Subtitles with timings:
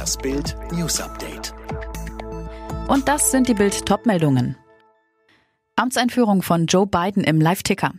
[0.00, 1.52] Das Bild News Update.
[2.88, 4.56] Und das sind die Bild Topmeldungen.
[5.76, 7.92] Amtseinführung von Joe Biden im Live-Ticker.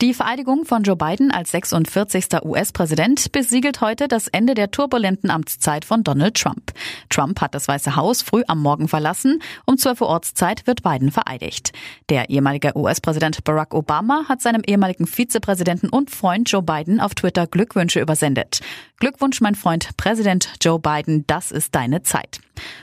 [0.00, 2.42] Die Vereidigung von Joe Biden als 46.
[2.42, 6.72] US-Präsident besiegelt heute das Ende der turbulenten Amtszeit von Donald Trump.
[7.10, 9.42] Trump hat das Weiße Haus früh am Morgen verlassen.
[9.66, 11.74] Um 12 Uhr Ortszeit wird Biden vereidigt.
[12.08, 17.46] Der ehemalige US-Präsident Barack Obama hat seinem ehemaligen Vizepräsidenten und Freund Joe Biden auf Twitter
[17.46, 18.60] Glückwünsche übersendet.
[19.00, 22.38] Glückwunsch, mein Freund Präsident Joe Biden, das ist deine Zeit.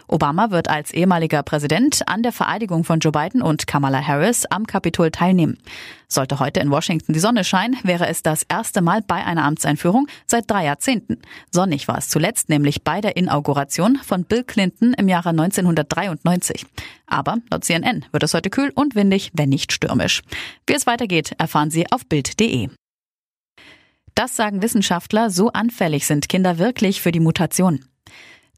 [0.07, 4.65] Obama wird als ehemaliger Präsident an der Vereidigung von Joe Biden und Kamala Harris am
[4.65, 5.59] Kapitol teilnehmen.
[6.07, 10.07] Sollte heute in Washington die Sonne scheinen, wäre es das erste Mal bei einer Amtseinführung
[10.25, 11.21] seit drei Jahrzehnten.
[11.51, 16.65] Sonnig war es zuletzt nämlich bei der Inauguration von Bill Clinton im Jahre 1993.
[17.05, 20.23] Aber laut CNN wird es heute kühl und windig, wenn nicht stürmisch.
[20.65, 22.69] Wie es weitergeht, erfahren Sie auf Bild.de.
[24.17, 27.85] Das sagen Wissenschaftler, so anfällig sind Kinder wirklich für die Mutation.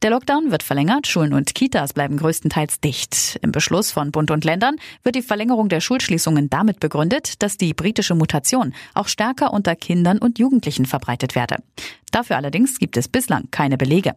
[0.01, 3.37] Der Lockdown wird verlängert, Schulen und Kitas bleiben größtenteils dicht.
[3.41, 7.73] Im Beschluss von Bund und Ländern wird die Verlängerung der Schulschließungen damit begründet, dass die
[7.73, 11.57] britische Mutation auch stärker unter Kindern und Jugendlichen verbreitet werde.
[12.11, 14.13] Dafür allerdings gibt es bislang keine Belege.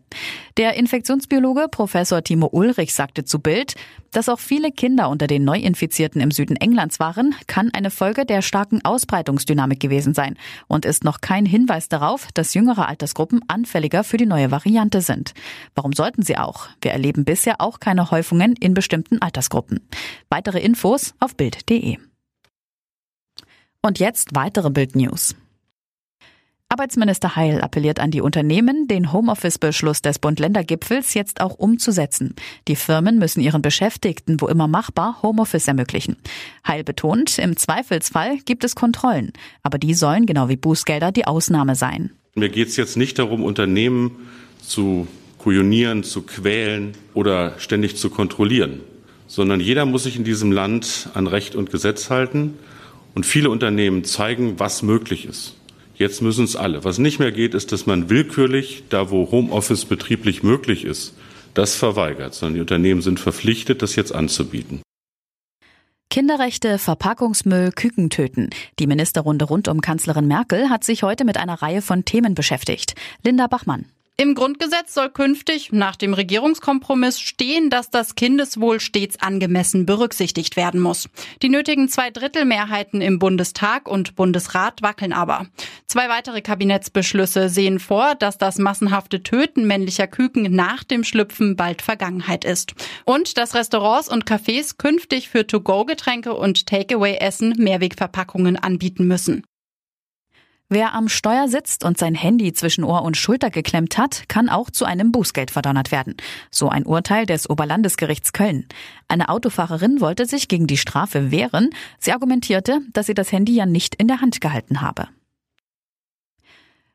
[0.56, 3.74] Der Infektionsbiologe Professor Timo Ulrich sagte zu Bild,
[4.10, 8.42] dass auch viele Kinder unter den Neuinfizierten im Süden Englands waren, kann eine Folge der
[8.42, 10.36] starken Ausbreitungsdynamik gewesen sein
[10.68, 15.32] und ist noch kein Hinweis darauf, dass jüngere Altersgruppen anfälliger für die neue Variante sind.
[15.74, 16.68] Warum sollten sie auch?
[16.80, 19.80] Wir erleben bisher auch keine Häufungen in bestimmten Altersgruppen.
[20.28, 21.96] Weitere Infos auf Bild.de.
[23.82, 25.34] Und jetzt weitere Bild News.
[26.72, 32.34] Arbeitsminister Heil appelliert an die Unternehmen, den Homeoffice-Beschluss des Bund-Länder-Gipfels jetzt auch umzusetzen.
[32.66, 36.16] Die Firmen müssen ihren Beschäftigten, wo immer machbar, Homeoffice ermöglichen.
[36.66, 41.74] Heil betont, im Zweifelsfall gibt es Kontrollen, aber die sollen genau wie Bußgelder die Ausnahme
[41.74, 42.10] sein.
[42.34, 44.12] Mir geht es jetzt nicht darum, Unternehmen
[44.62, 48.80] zu kujonieren, zu quälen oder ständig zu kontrollieren,
[49.26, 52.54] sondern jeder muss sich in diesem Land an Recht und Gesetz halten.
[53.14, 55.56] Und viele Unternehmen zeigen, was möglich ist.
[55.94, 56.84] Jetzt müssen es alle.
[56.84, 61.14] Was nicht mehr geht, ist, dass man willkürlich, da wo Homeoffice betrieblich möglich ist,
[61.54, 64.80] das verweigert, sondern die Unternehmen sind verpflichtet, das jetzt anzubieten.
[66.10, 68.50] Kinderrechte, Verpackungsmüll, Küken töten.
[68.78, 72.94] Die Ministerrunde rund um Kanzlerin Merkel hat sich heute mit einer Reihe von Themen beschäftigt.
[73.22, 73.86] Linda Bachmann.
[74.18, 80.80] Im Grundgesetz soll künftig nach dem Regierungskompromiss stehen, dass das Kindeswohl stets angemessen berücksichtigt werden
[80.80, 81.08] muss.
[81.42, 85.46] Die nötigen Zweidrittelmehrheiten im Bundestag und Bundesrat wackeln aber.
[85.86, 91.80] Zwei weitere Kabinettsbeschlüsse sehen vor, dass das massenhafte Töten männlicher Küken nach dem Schlüpfen bald
[91.80, 92.74] Vergangenheit ist.
[93.06, 99.42] Und dass Restaurants und Cafés künftig für To-Go-Getränke und Takeaway-Essen Mehrwegverpackungen anbieten müssen.
[100.74, 104.70] Wer am Steuer sitzt und sein Handy zwischen Ohr und Schulter geklemmt hat, kann auch
[104.70, 106.16] zu einem Bußgeld verdonnert werden.
[106.50, 108.66] So ein Urteil des Oberlandesgerichts Köln.
[109.06, 111.74] Eine Autofahrerin wollte sich gegen die Strafe wehren.
[111.98, 115.08] Sie argumentierte, dass sie das Handy ja nicht in der Hand gehalten habe.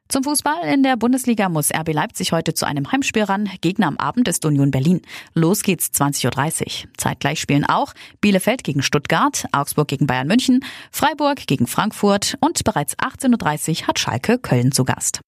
[0.09, 3.49] Zum Fußball in der Bundesliga muss RB Leipzig heute zu einem Heimspiel ran.
[3.59, 5.01] Gegner am Abend ist Union Berlin.
[5.33, 6.89] Los geht's 20.30 Uhr.
[6.95, 12.97] Zeitgleich spielen auch Bielefeld gegen Stuttgart, Augsburg gegen Bayern München, Freiburg gegen Frankfurt und bereits
[12.97, 15.19] 18.30 Uhr hat Schalke Köln zu Gast.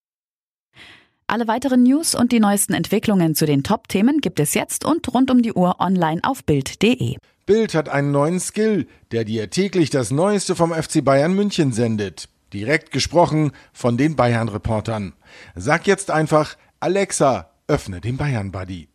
[1.27, 5.29] Alle weiteren News und die neuesten Entwicklungen zu den Top-Themen gibt es jetzt und rund
[5.29, 7.17] um die Uhr online auf Bild.de.
[7.45, 12.29] Bild hat einen neuen Skill, der dir täglich das Neueste vom FC Bayern München sendet.
[12.53, 15.13] Direkt gesprochen von den Bayern-Reportern.
[15.55, 18.88] Sag jetzt einfach, Alexa, öffne den Bayern-Buddy.